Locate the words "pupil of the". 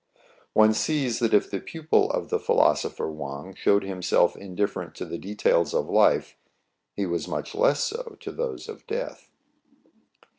1.59-2.39